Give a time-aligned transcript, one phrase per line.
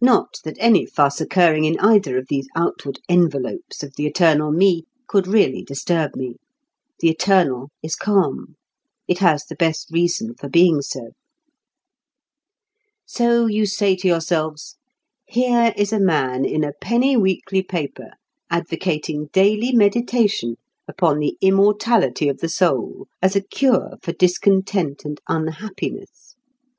[0.00, 4.84] Not that any fuss occurring in either of these outward envelopes of the eternal me
[5.06, 6.36] could really disturb me.
[7.00, 8.54] The eternal is calm;
[9.06, 11.10] it has the best reason for being so.
[13.04, 14.76] So you say to yourselves:
[15.26, 18.12] "Here is a man in a penny weekly paper
[18.48, 20.56] advocating daily meditation
[20.88, 26.36] upon the immortality of the soul as a cure for discontent and unhappiness!